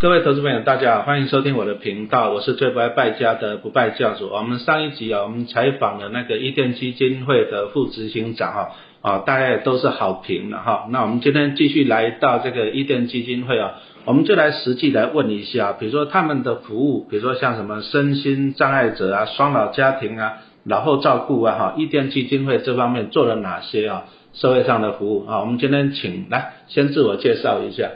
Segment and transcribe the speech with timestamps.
[0.00, 4.28] 各位投资朋友，大家好，欢迎收听我的频道，我是最不爱败家的不败教主。
[4.28, 8.70] 我们上一集啊，我们采访了那个伊甸基金会的副执行长哈，
[9.02, 10.86] 啊，大概都是好评的哈。
[10.90, 13.72] 那我们今天继续来到这个伊甸基金会啊，
[14.04, 24.04] 我们就来实际来问一下，比如说他们的服务，比如说像什么身心障碍者啊、双老家庭啊、老后照顾啊，哈，伊甸基金会这方面做了哪些啊？
[24.32, 27.88] 社会上的服务啊，我们今天请来先自我介绍一下。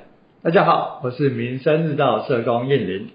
[0.44, 3.10] 大家好，我是民生日照社工燕玲。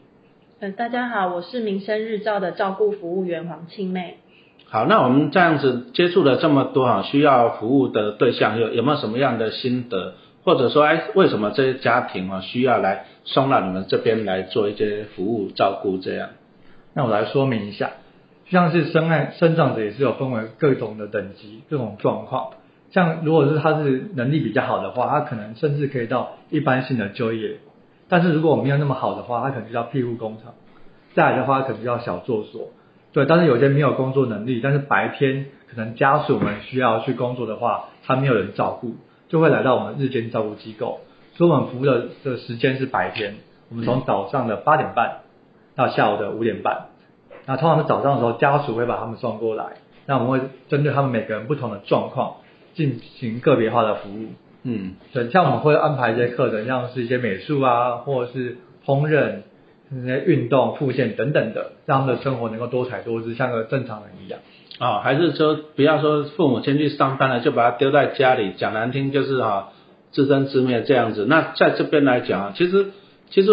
[0.61, 4.15] 嗯，大家好，我是民生日照的照顾服务员黄庆妹。
[4.69, 10.13] 好，那我们这样子接触了这么多哈，需要服务的对象有有没有什么样的心得，
[10.45, 16.29] 或者说哎，为什么这些家庭啊需要来送到你们这边来做一些服务照顾这样？
[16.93, 17.91] 那我来说明一下，
[18.49, 22.51] 像是生爱生长者也是有分为各种的等级、各种状况。
[22.91, 27.57] 像如果是他是能力比较好的话，他可能甚至可以到一般性的就业。
[28.09, 30.53] 但是如果我没有那么好的话，他可能就要庇护工厂。
[31.13, 32.69] 再来的话，可能就要小作所。
[33.11, 38.95] 对，但是有些没有工作能力，但是白天可能家属们需要去工作的话，他没有人照顾，
[39.27, 40.99] 就会来到我们日间照顾机构。
[41.33, 43.35] 所以我们服务的的时间是白天，
[43.69, 45.21] 我们从早上的八点半
[45.75, 46.85] 到下午的五点半。
[47.45, 49.65] 那通常是早上的时候，家属会把他们送过来，
[50.05, 52.37] 那我们会针对他们每个人不同的状况。
[52.77, 54.27] 进行个别化的服务，
[54.61, 59.37] 嗯，对，像我们会安排一些课程，像是一些美术啊，或者是烹饪、
[59.89, 64.39] 那些运动、复健等等的，让他们的生活能够多彩多姿，像个正常人一样。
[64.77, 69.69] 啊，还是说不要说父母先去上班了，就把他丢在家里，讲难听就是啊
[70.11, 71.25] 自生自灭这样子。
[71.27, 72.91] 那在这边来讲啊，其实
[73.31, 73.49] 其实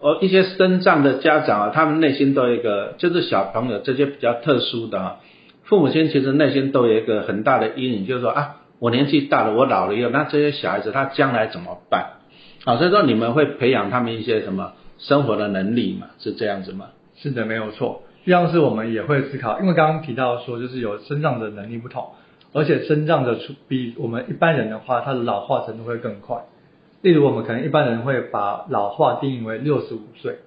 [0.00, 5.20] 呃一些身障的家长啊，他们内心都有一个，就是小朋友这些比较特殊的啊。
[5.64, 12.18] 父母亲其实内心都有一个很大的阴影，就是说啊，我年纪大了，我老了以后，那这些小孩子他将来怎么办？
[12.64, 16.08] 啊，所以说你们会培养他们一些什么生活的能力嘛？
[16.18, 16.86] 是这样子吗？
[17.16, 18.02] 是的，没有错。
[18.24, 22.08] 一样是我们也会思考，因为刚刚提到说，就是有生长的能力不同，
[22.52, 26.44] 而且生长的出比我们一般人的话，他的老化程度会更快。
[27.02, 30.38] 例如，我们可能一般人会把老化定义为六十五岁，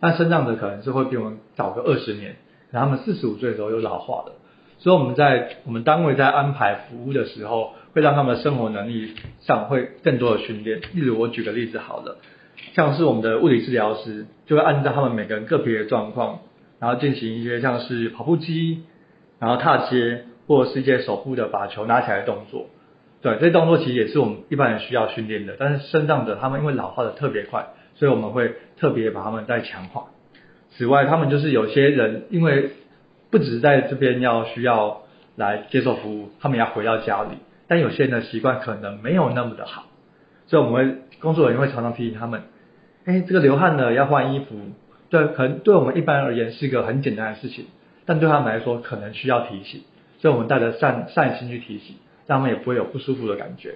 [0.00, 2.36] 但生长者可能是会比我们早个二十年，
[2.70, 4.32] 然后他们四十五岁的时候又老化了。
[4.84, 10.82] 所以我们在我们单位在安排服务的时候，会让他们的生活能力上会更多的训练。
[10.92, 12.18] 例如我举个例子好了，
[12.74, 16.40] 像是我们的物理治疗师就会按照他们每个人个别的状况，
[16.80, 18.82] 然后进行一些像是跑步机，
[19.38, 22.66] 然后踏阶或者是一些手部的把球拿起来的动作。
[23.22, 25.56] 对，这些动作其实也是我们一般人需要训练的。
[25.58, 30.08] 但是身障者他们因为老化的特别快，所以我们会特别把他们再强化。
[30.76, 32.68] 此外，他们就是有些人因为
[33.34, 35.02] 不只是在这边要需要
[35.34, 37.30] 来接受服务，他们要回到家里。
[37.66, 39.86] 但有些人的习惯可能没有那么的好，
[40.46, 42.42] 所以我们会工作人员会常常提醒他们：，
[43.06, 44.54] 哎，这个流汗了要换衣服。
[45.10, 47.64] 对，可能对我们一般而言是一个很简单的事情，
[48.06, 49.80] 但对他们来说可能需要提醒。
[50.20, 51.96] 所以我们带着善善心去提醒，
[52.28, 53.74] 让他们也不会有不舒服的感觉。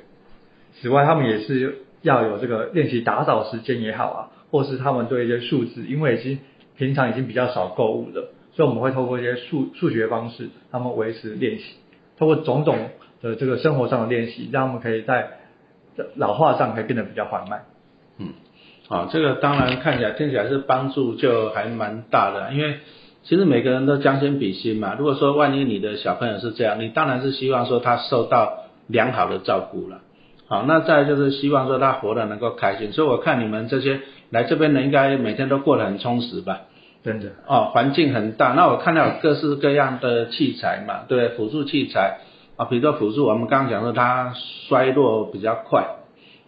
[0.81, 6.39] 此外，他们也是要有这个练习打扫时间也好啊，或是他们对一些数字，因为已经
[6.77, 8.31] 平常已经比较少购物了。
[8.59, 11.77] 所以我们会透过一些数数学方式，他们维持练习，
[12.19, 12.77] 透过种种
[13.23, 15.29] 的这个生活上的练习，让他们可以在
[16.17, 17.67] 老化上可以变得比较缓慢。
[18.19, 18.31] 嗯，
[18.89, 22.79] 啊，这个当然看起来听起来是帮助就还蛮大的，因为
[23.23, 24.97] 其实每个人都将心比心嘛。
[24.99, 30.01] 如果说万一你的小朋友是这样，你当然是希望说他受到良好的照顾了。
[30.49, 32.91] 好，那再就是希望说他活得能够开心。
[32.91, 36.63] 所以我看你们这些来这边的，应该每天都过得很充实吧。
[37.05, 38.55] 真的哦，环境很大。
[38.55, 42.19] 那我看到有各式各样的器材嘛，对，辅助器材
[42.57, 44.35] 啊，比如说辅助我们刚刚讲说他
[44.69, 45.87] 衰落比较快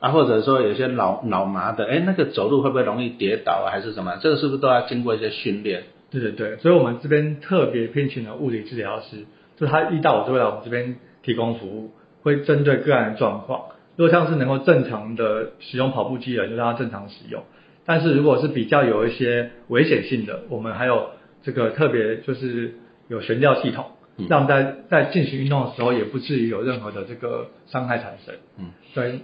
[0.01, 4.19] 啊，或者说有些脑脑麻的，哎，那个走路会不会容易跌倒啊，还是什么？
[4.21, 5.85] 这个是不是都要经过一些训练？
[6.11, 13.67] 对对对，所以我们这边特别聘请了物理治疗师，就他一到我就会来我们这边提供服务，会针对个案的状况。
[13.97, 17.45] 如果像是能够正常的使用跑步机的，就让他正常使用。
[17.91, 21.11] 但是如果是比较有一些危险性的，我们还有
[21.43, 22.75] 这个特别就是
[23.09, 23.87] 有悬吊系统，
[24.29, 28.37] 让在在进行运动的时候也不至于有任何的这个伤害产生。
[28.61, 29.23] 嗯，对。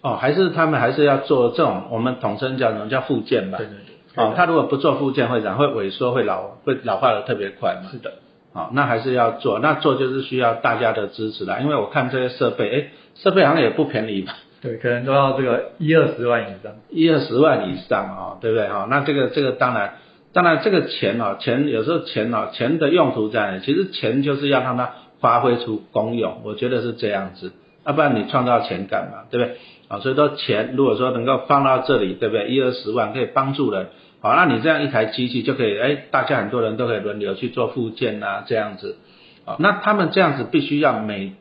[0.00, 3.58] 哦，还是他们还是要做这种我们统称叫什么叫复健吧？
[3.58, 4.24] 对对对。
[4.24, 5.56] 哦，他如果不做复健会怎样？
[5.56, 7.88] 会萎缩，会老，会老化的特别快嘛？
[7.92, 8.14] 是的。
[8.52, 11.60] 好，那还是要做，那做就是需要大家的支持啦。
[11.60, 14.34] 因为我看这些设备，哎，设备好像也不便宜吧？
[14.60, 18.86] 对，可能都要这个一二十万以上，一二十万以上啊，对不对哈？
[18.90, 19.94] 那这个这个当然，
[20.32, 23.58] 当然这个钱哦，钱有时候钱哦，钱的用途在哪？
[23.60, 27.52] 其实钱就是要让它发挥出功用，我觉得是这样子
[27.86, 29.56] 要不然你创造钱干嘛，对不对？
[29.88, 32.48] 啊，所以说钱如果说能够放到这里，对不对？
[32.48, 33.86] 一二十万可以帮助人，
[34.20, 38.98] 好，那你这样一台机器就可以，哎，大家很多人都可以轮流去做复健呐，这样子，
[39.46, 41.32] 啊，那他们这样子必须要每，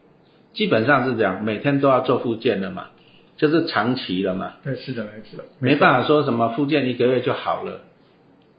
[0.53, 2.85] 基本上是这样，每天都要做复健的嘛，
[3.39, 4.53] 就是长期了嘛。
[4.63, 5.43] 对，是的，没错。
[5.59, 7.79] 没办法说什么复健一个月就好了，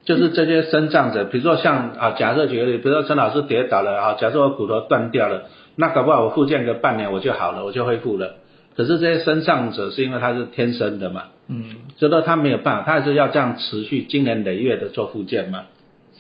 [0.05, 5.45] 就是这些生长者，比如说像啊，假设举个例，比如说陈老师跌倒了啊，假设我骨头断掉了，
[5.77, 8.37] 那搞不好我复健个半年我就好了，我就恢复了。
[8.75, 15.65] 可是这些生长者是因为他是天生的嘛，嗯，所以说他没有办法，他还是要这样持续经年累月的做复健嘛。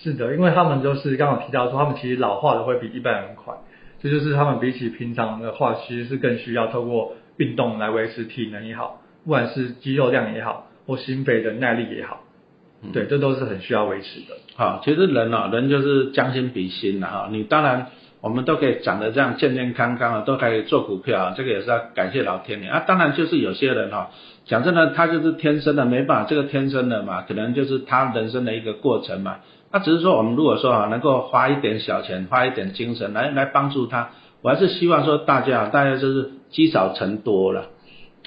[0.02, 3.54] 是的，因为他们就是刚刚提到说，他们其实老化的会比一般人快，
[4.02, 12.20] 这就是他们比起平常的话，其实是更需要透过运动来维持体能也好，不管是肌肉量也好，或心肺的耐力也好，
[12.92, 14.36] 对，这都是很需要维持的。
[14.54, 17.86] 好，其实人啊，人就是将心比心的哈，你当然。
[18.22, 22.84] 我们都可以长得这样健健康康的，都可以做股票啊，这个也是要感谢老天爷啊。
[22.86, 24.10] 当然就是有些人哈，
[24.44, 29.36] 讲真的，他就是天生的，没办法，这个天生的嘛，可能就是他人生的一个过程嘛。
[29.72, 34.10] 那只是说我们如果说啊，能够花一点小钱，花一点精神来来帮助他，
[34.42, 37.66] 我还是希望说大家大家就是积少成多了。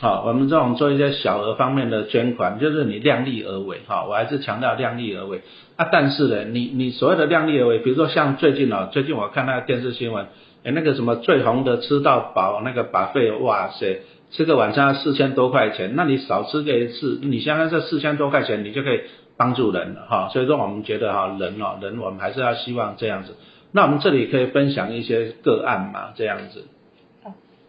[0.02, 5.42] 好，我们这种做一些小额方面的捐款，就是你量力而为哈，我还是强调量力而为。
[5.76, 10.26] 啊，但是呢，你你所谓的量力而为，比如说像最近哦，最近我看那个电视新闻，
[10.64, 19.02] 哎，那个什么最红的吃到饱那个把费，哇塞，吃个晚餐四千多块钱，那你少吃个一次，你相当这四千多块钱，你就可以
[19.38, 20.30] 帮助人了哈。
[20.34, 23.36] 所以说我们觉得哈，人哦，人我们还是要希望这样子。
[23.72, 26.66] 那我们这里可以分享一些个案嘛，这样子。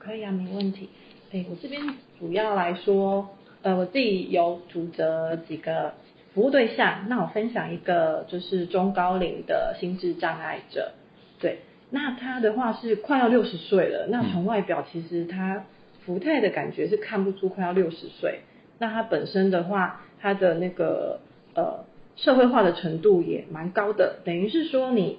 [0.05, 0.91] 可以啊，没问题。
[1.33, 1.81] 哎，我这边
[2.19, 3.31] 主要来说，
[3.63, 5.03] 呃，我自己有组织
[5.49, 5.95] 几个
[6.35, 10.93] 服务对象，那我分享一个就是中高龄的心智障碍者，
[11.41, 15.65] 对，那他的话是快要六十岁了，那从外表其实他
[16.05, 18.41] 福态的感觉是看不出快要六十岁，
[18.79, 21.21] 那他本身的话，他的那个
[21.55, 21.87] 呃
[22.17, 25.19] 社会化的程度也蛮高的，等于是说你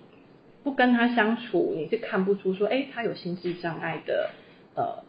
[0.63, 4.29] 不跟他相处，你是看不出说，哎，他有心智障碍的，
[4.75, 5.03] 呃。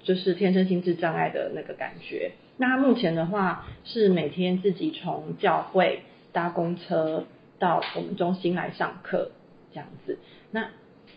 [0.00, 2.30] 就是天生心智障碍的那个感觉。
[2.56, 6.02] 那他目前的话是每天自己从教会
[6.32, 7.24] 搭公车
[7.58, 9.32] 到我们中心来上课
[9.74, 10.18] 这样子。
[10.52, 10.68] 那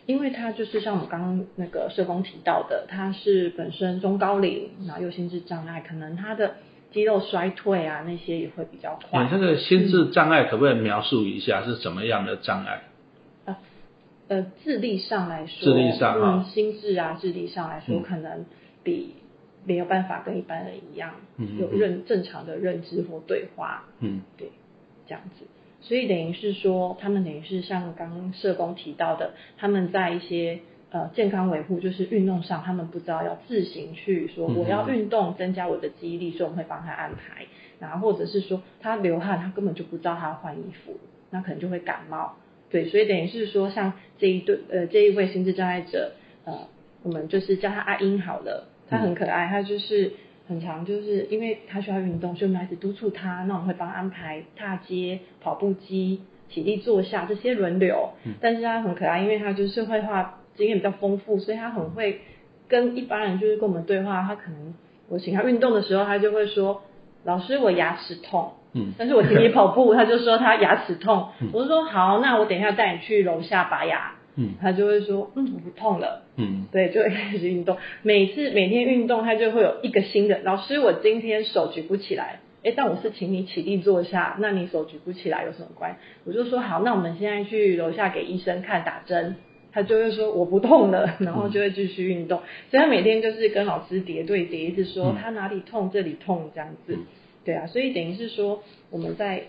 [0.07, 6.56] 因为他就是像我们刚刚那个社工提到的，他是本身中高龄，然后又心智障碍，可能他的
[6.92, 9.30] 肌肉衰退啊那些也会比较快。
[9.31, 12.81] 这个心智障碍可不可以描述一下是什么样的障碍？
[14.31, 18.45] 呃呃，智力上来说，智力上嗯，心智啊，智力上来说可能。
[18.83, 19.13] 比
[19.63, 21.13] 没有办法跟一般人一样
[21.60, 24.50] 有认正常的认知或对话，嗯，对，
[25.06, 25.45] 这样子，
[25.81, 37.45] 所以等于是说，他们等于是像刚社工提到的，他们在一些呃健康维护，就是运动上，他们不知道要自行去说我要运动增加我的记忆力，所以我们会帮他安排，
[37.80, 40.98] 然后或者是说他流汗，他根本就不知道他要换衣服，
[41.30, 42.36] 那可能就会感冒，
[42.72, 46.14] 对，所以等于是说，像这一对呃这一位心智障碍者，
[46.46, 46.68] 呃，
[47.04, 48.68] 我们就是叫他阿英好了。
[48.90, 50.12] 他很可爱，他就是
[50.50, 53.46] 很常，就是因为他需要运动，所以我们一直督促他。
[53.46, 58.10] 那我们会帮他安排踏阶、跑步机、体力坐下这些轮流。
[58.42, 62.20] 但是他很可爱，因为他就是社会化经验比较丰富，所以他很会
[62.68, 64.24] 跟一般人就是跟我们对话。
[64.24, 64.74] 他可能
[65.08, 66.82] 我请他运动的时候，他就会说
[67.24, 71.28] ：“老师，我牙齿痛。”嗯，但是我请你跑步， 他就说他牙齿痛。
[71.51, 74.13] 我就说好，那我等一下带你去楼下拔牙。
[74.38, 76.24] 嗯，他就会说，嗯，我不痛了。
[76.38, 77.75] 嗯，对，就会开始运动。
[78.01, 80.80] 每次每天运动，他就会有一个新的老师。
[80.80, 85.98] 我今天手举不起来，哎，但我是请你起立坐下，那你手举不起来有什么关系？
[86.24, 89.36] 我就说好，那我们现在去楼下给医生看打针。
[89.72, 92.40] 他就会说我不痛了，然后就会继续运动。
[92.70, 96.98] 所以他每天就是跟老师叠对叠，一直说他哪里痛，这里痛这样子。
[97.44, 99.46] 对啊，所以等于是说我们在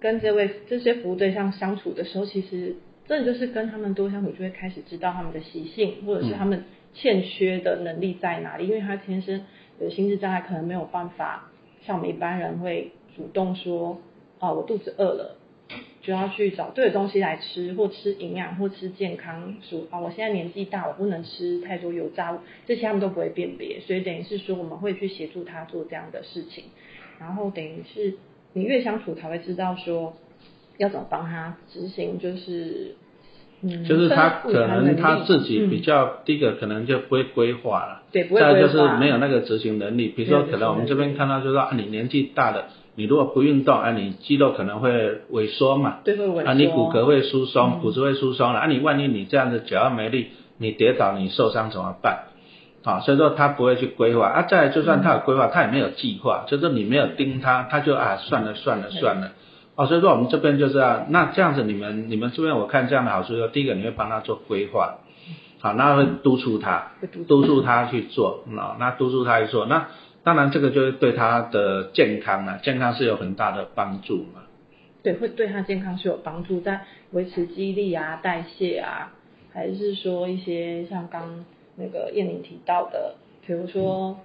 [0.00, 2.76] 跟这位这些服务对象相处的时候，其实。
[3.08, 8.66] 真的就是跟他们多相处，就会开始知道他们的习性，或者是他们欠缺的能力在哪里。
[8.66, 9.44] 因为他天生
[9.80, 11.48] 有心智障碍，可能没有办法
[11.82, 14.00] 像我们一般人会主动说，
[14.40, 15.36] 啊，我肚子饿了，
[16.06, 19.56] 就要去找对的东西来吃，或吃营养，或吃健康。
[19.68, 23.80] 说啊，我现在年纪大，我不能吃太多油炸物，这些他们都不会辨别。
[23.80, 26.64] 所以等于是说，我们会去协助他做这样的事情。
[27.18, 28.14] 然后等于是
[28.52, 30.14] 你越相处，才会知道说。
[30.78, 32.18] 要怎么帮他执行？
[32.18, 32.96] 就是，
[33.62, 40.08] 嗯，就是他可能他自己比较第一个可能就不会规划了，对，不会再就是没有那个执行能力。
[40.08, 46.48] 比如说，可能我们这边看到就是说，啊，你年纪大了，你如果不运动，啊，你肌肉可能会萎缩嘛，对，会萎缩。
[46.48, 48.60] 啊，你骨骼会疏松，骨质会疏松了。
[48.60, 52.24] 啊，你万一你这样子脚要没力，你跌倒你受伤怎么办？
[52.84, 54.42] 啊，所以说他不会去规划啊。
[54.42, 59.32] 再来，就算他有规划，他也没有计划，就是你没有盯他，他就啊算了算了算了。
[59.74, 64.98] 哦，所以说我们这边就是啊，那这样子你们你们这边我看这样的好处，说第一个你会帮他做规划，
[65.60, 66.92] 好，那会督促他，
[67.28, 69.88] 督促他去做，啊，那督促他去做，那
[70.26, 74.42] 当然这个就是对他的健康啊，健康是有很大的帮助嘛。
[75.04, 76.80] 对，会对他健康是有帮助，在
[77.12, 79.12] 维持肌力啊、代谢啊，
[79.52, 81.44] 还是说一些像刚
[81.76, 83.14] 那个燕玲提到的，
[83.46, 84.18] 比如说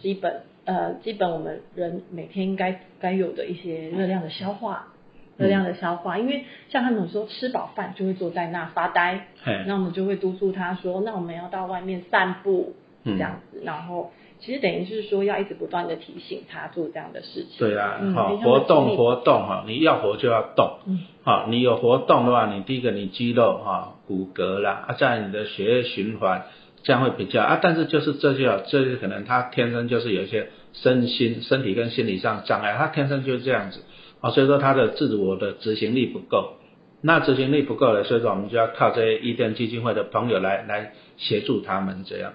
[0.00, 4.86] 基本呃基本我们人每天应该该有的一些热量的消化。
[5.36, 9.26] 热量的消化，因为像他们说吃饱饭就会坐在那发呆，
[9.66, 17.58] 那我们就会督促他说，那我们要到外面散步，这样子，然后其实等于是说要一直不断的提醒他做这样的事情。
[17.58, 20.78] 对啊，好，活动活动哈，你要活就要动，
[21.22, 26.46] 好，你有活动的话，你第一个你肌肉哈骨骼啦，啊，在你的血液循环
[26.82, 33.82] 这样会比较啊，但是就是这些，这些可能他天生就是有一些身心身体跟心理上障碍，他天生就是这样子。
[34.20, 36.54] 啊，所以说他的自我的执行力不够，
[37.02, 42.32] 那执行力不够了，所以说我们就要靠这些伊甸基金会的朋友来来协助他们这样。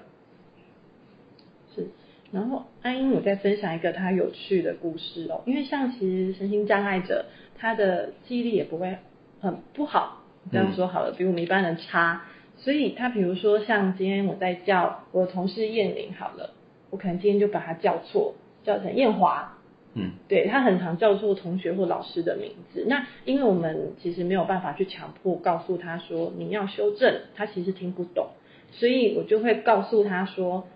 [2.36, 7.26] 是，然后安英，我再分享一个他有趣的故事哦，因为像其实身心障碍者，
[7.58, 8.98] 他的记忆力也不会
[9.40, 12.24] 很不好，这样说好了，比我们一般人差，
[12.58, 16.52] 所以他比如说像今天我在叫我的同事燕玲好了，
[16.90, 19.54] 我可能今天就把他叫错，叫成燕华。
[19.98, 22.84] 嗯，对他很常叫错同学或老师的名字。
[22.86, 28.28] 那因为我们其实没有办法去强迫告诉他说你要修正，他其实听不懂，
[28.74, 30.68] 所以我就会告诉他说，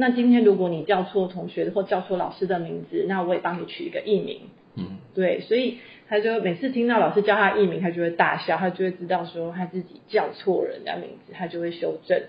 [0.00, 4.42] 那今天如果你叫错同学或叫错老师的名字，那我也帮你取一个艺名。
[4.76, 5.78] 嗯，对，所以
[6.08, 12.22] 他就每次听到老师叫他艺名，他就会大笑，他就会知道说他自己叫错人家名字，他就会修正。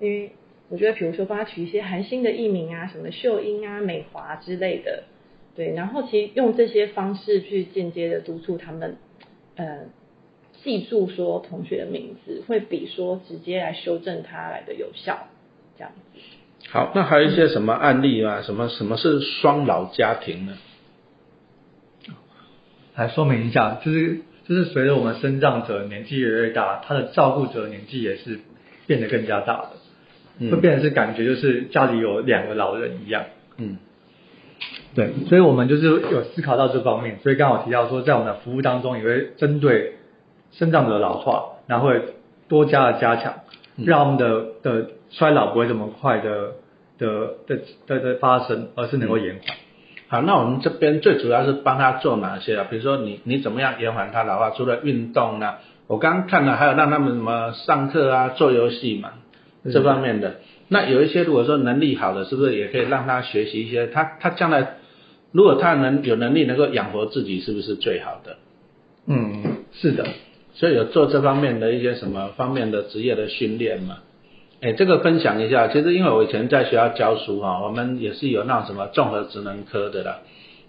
[0.00, 0.32] 因为
[0.68, 5.04] 我觉得，比如说帮他取一些韩星的艺名啊，什么秀英啊、美华之类的。
[5.54, 8.96] 对，然后其实用这些方式去间接的督促他们，
[9.54, 9.82] 呃，
[10.64, 15.28] 记住说同学的名字，会比说直接来修正他来的有效，
[15.78, 16.20] 这样子。
[16.72, 18.40] 好，那还有一些什么案例啊？
[18.40, 20.54] 什么什么是双老家庭呢？
[22.96, 28.40] 来说明一下，就是就是随着我们生长者年纪越来越大，他的照顾者年纪也是
[28.86, 29.66] 变得更加大
[30.40, 33.24] 的，会变得是感觉就是家里有两个老人一样。
[33.58, 33.76] 嗯。
[34.94, 39.96] 对，所以我们就是有思考到这方面，所以刚好提到说，在我们的服务当中也会针对
[40.52, 42.00] 生长的老化，然后会
[42.48, 43.40] 多加的加强，
[43.76, 46.52] 让我们的的衰老不会这么快的
[47.02, 49.56] 的的的的发生，而是能够延缓。
[50.06, 52.66] 好，那我们这边最主要是帮他做哪些啊？
[52.70, 54.50] 比如说你你怎么样延缓他老化？
[54.50, 55.54] 除了运动呢？
[55.88, 59.10] 我刚刚看了，还有让他们什么上课啊、做游戏嘛，
[59.72, 60.36] 这方面的。
[60.68, 63.88] 那有一些如果说能力好的，是不是也可以让他学习一些？
[63.88, 64.76] 他他将来。
[65.32, 68.36] 如果他能有能力能够养活自己，是不是最好的？
[69.06, 70.04] 嗯，是的。
[70.52, 74.00] 所以有做这方面的一些什么方面的职业的训练嘛？
[74.62, 75.66] 哎，这个分享一下。
[75.66, 80.18] 其实因为我以前在学校教书哈，我们也是有那种什么综合职能科的啦。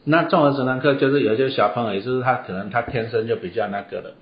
[0.04, 4.16] 那综合职能科就是有些小朋友，也是他可能他天生就比较那个的。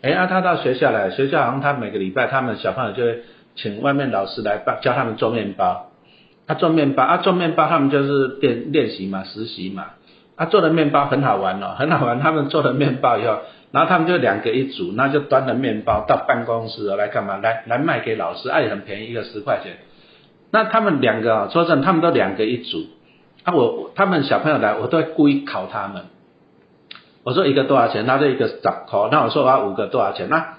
[0.00, 3.20] 哎，啊，他到学校来，学校好像他每个礼拜他们小朋友就会
[3.54, 5.90] 请外面老师来帮教他们做面包。
[6.46, 9.88] 他做面包啊，做面包他们就是练练习嘛，实习嘛。
[10.38, 12.20] 他做的面包很好玩哦，很好玩。
[12.20, 13.40] 他们做的面包以后，
[13.70, 17.36] 然后他们就两个一组，那就端着面包到办公室来干嘛？
[17.36, 19.76] 来来卖给老师，也很便宜，一个十块钱。
[20.50, 22.86] 那他们两个啊，说真的，他们都两个一组。
[23.44, 26.04] 啊，我他们小朋友来，我都会故意考他们。
[27.24, 28.06] 我说一个多少钱？
[28.06, 29.08] 他就一个十块。
[29.12, 30.28] 那我说我五个多少钱？
[30.30, 30.54] 那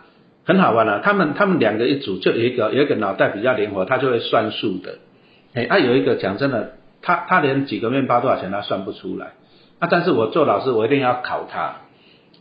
[0.45, 0.99] 很好玩了。
[0.99, 4.99] 他们他们两个一组，就有一个有一个脑袋比较灵活，他就会算数的。
[5.55, 9.33] 哎，啊，有一个讲真的，他他连几个面包多少钱他算不出来，
[9.79, 11.77] 啊，但是我做老师我一定要考他，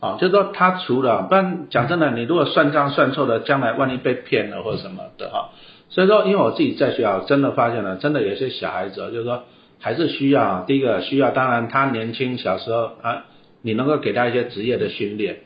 [0.01, 5.49] 哦，就是说他除了，不然讲真的，你如果算账算错了，将来万一被骗了或者什么的哈，
[5.89, 9.43] 所以说，因为我自己在学校真的发现了，真的有些小孩子，就是说
[9.79, 13.25] 还是需要第一个需要，当然他年轻小时候啊，
[13.61, 15.39] 你能够给他一些职业的训练，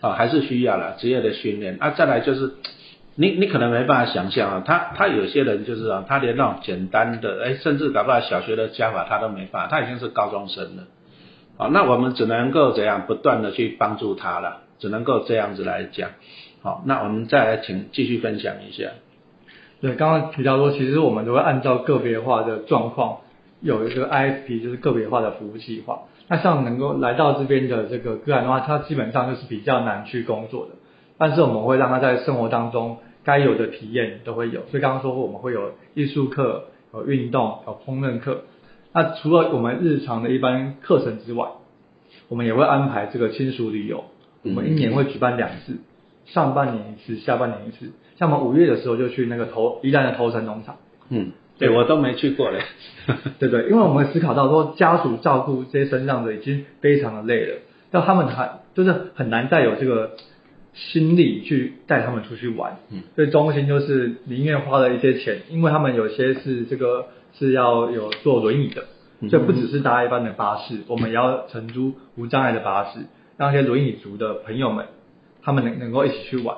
[0.00, 2.54] 啊，还是需要了职业的训练，啊，再来就是。
[3.16, 10.82] 你你可能没办法想象啊，他他有些人就是啊，他连那种简单的，哎，甚至搞不好小学的加法他都没办法，他已经是高中生了，
[11.56, 16.10] 好，那我们只能够怎样不断的去帮助他了，只能够这样子来讲，
[16.62, 18.90] 好，那我们再来请继续分享一下。
[19.80, 23.18] 对，刚刚提到说，其实我们都会按照个别化的状况，
[23.60, 26.00] 有一个 I P，就是个别化的服务计划。
[26.26, 30.72] 那像能够来到这边的这个个案的话，他基本上就是比较难去工作的。
[31.18, 38.42] 但是我们会让他在生活当中该有的体验都会有，所以刚刚说我们会有艺术课、有运动，有烹饪课。
[38.94, 41.48] 那除了我们日常的一般课程之外，
[42.28, 44.04] 我们也会安排这个亲属旅游。
[44.42, 45.78] 我们一年会举办两次，
[46.26, 47.92] 上半年一次，下半年一次。
[48.16, 50.76] 像我们五月的时候就去那个头宜兰的头城农场。
[51.08, 52.60] 嗯，对我都没去过嘞。
[53.40, 57.58] 对对，因为我们思考到说家属照顾这些身障的已经非常的累了，
[57.90, 60.12] 但他们还就是很难再有这个
[60.74, 62.78] 心力去带他们出去玩。
[62.90, 67.06] 嗯，所以中心就是宁愿花了一些钱，因为他们有些是这个
[67.38, 68.84] 是要有坐轮椅的，
[69.28, 73.00] 所以不只是搭一般的巴士，我们也要承租无障碍的巴士，
[73.36, 74.86] 让一些轮椅族的朋友们
[75.42, 76.56] 他们能能够一起去玩。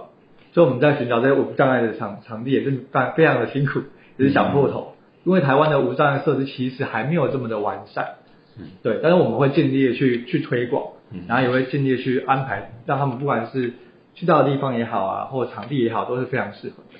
[0.53, 3.81] 所以我们在寻找这些无障碍的场场地也是非非常的辛苦，
[4.17, 4.95] 也是想破头。
[5.25, 8.15] 因为台湾的无障碍设施其实还没有这么的完善，
[8.57, 13.73] 嗯，对，但是我们会尽力的去去推广，嗯，然后也会尽力去安排，让他们不管是
[14.17, 16.99] 去到的地方也好啊，或者场地也好，都是非常适合的。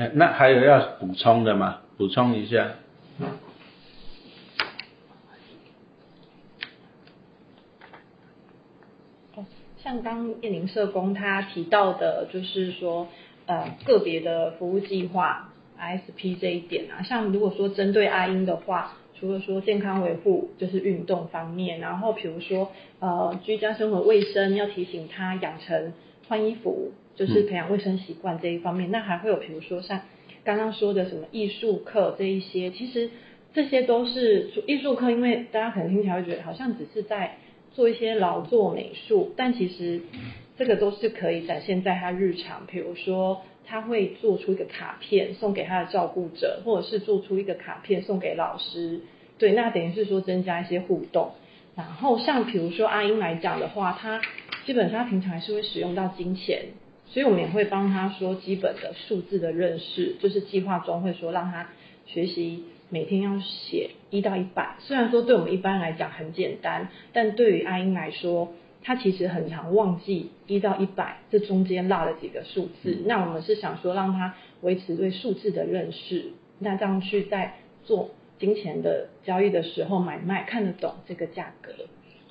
[0.00, 1.80] 哎，那还有要补充的吗？
[1.96, 2.68] 补充一下。
[9.34, 9.44] 哦，
[9.82, 13.08] 像刚叶林社工他提到的，就是说，
[13.46, 15.48] 呃，个别的服务计划。
[15.80, 25.94] ISP 这一点啊，像如果说针对阿英的话，除了说健康维护，就是运动方面，然后比如说呃居家生活卫生，要提醒他养成
[26.30, 30.00] 换衣服，就是培养卫生习惯这一方面，那还会有比如说像
[30.44, 33.10] 刚刚说的什么艺术课这一些，其实
[33.52, 37.36] 这些都是艺术课，因为大家可能听起来会觉得好像只是在
[37.74, 40.00] 做一些劳作美术，但其实
[40.56, 43.42] 这个都是可以展现在他日常，比如说。
[43.66, 49.02] 他会做出一个卡片送给他的照顾者，或者是做出一个卡片送给老师，
[49.38, 51.34] 对，那等于是说增加一些互动。
[51.76, 54.20] 然后像比如说阿英来讲的话，他
[54.70, 56.66] 基本上平常还是会使用到金钱，
[57.06, 61.70] 所以我们也会帮他说基本的数字的认识，就是计划中会说让他
[62.06, 64.76] 学习每天要写一到一百。
[64.78, 68.52] 虽然说对我们一般来讲很简单，但对于阿英来说。
[68.82, 81.72] 他其实很常忘记一到一百这中间落了几个数字，那我们是想说让他维持对数字的认识，那这样去在做金钱的交易的时候买卖看得懂这个价格。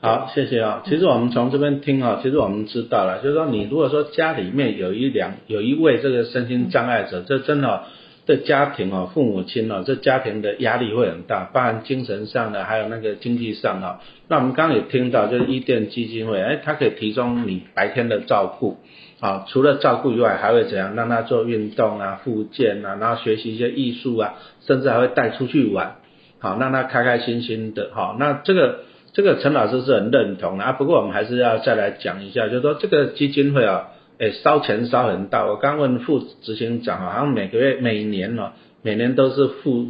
[0.02, 0.84] 好，谢谢啊。
[0.86, 7.84] 其实我们从这边听啊，其实我们知道了，就是说你如果说家里面有一两有一位这个身心障碍者，这真的。
[8.26, 13.98] 这家庭哦，父母亲哦，这家庭的压力会很大，包含精神上的，还有那个经济上哦。
[14.28, 18.78] 那我们刚刚也听到，就是伊甸基金会，哎，它可以提供你白天的照顾，
[19.20, 20.94] 啊，除了照顾以外，还会怎样？
[20.94, 25.96] 让他做运动啊、复健啊，然后学习一些艺术啊，甚至还会带出去玩，
[26.38, 28.82] 好，让他开开心心的，好，那这个
[29.20, 30.72] 这个陈老师是很认同的啊。
[30.72, 33.90] 不过我们还是要再来讲一下，就是说这个基金会啊。
[34.18, 35.46] 哎，烧钱烧很大。
[35.46, 38.52] 我刚问副执行长好像每个月、每年哦，
[38.82, 39.88] 每年都是负，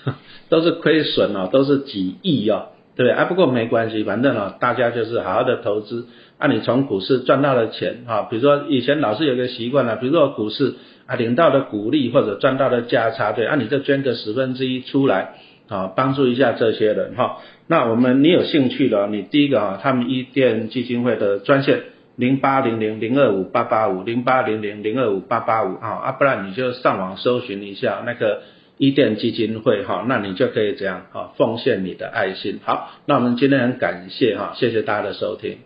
[0.50, 3.12] 都是亏损哦，都是几亿哦，对不对？
[3.12, 6.06] 啊，不过没关系，反正哦，大家就是好好的投资。
[6.38, 10.74] 啊，你从股市赚到的钱哈，比如说以前老是有个习惯了，比如说股市
[11.06, 15.34] 啊领到的股利或者赚到的价差，对，啊，你就捐个十分之一出来，
[15.68, 17.38] 啊，帮助一下这些人哈。
[17.66, 21.82] 那我们你有兴趣的，你第一个啊，他们一店基金会的专线。
[22.18, 28.40] 零八零零零二五八八五零八零零零二五八八五啊啊，不然你就上网搜寻一下那个
[28.78, 32.58] 伊甸基金会哈，那你就可以这样啊，奉献你的爱心。
[32.64, 35.58] 好，那我们今天很感谢哈，谢谢大家的收听。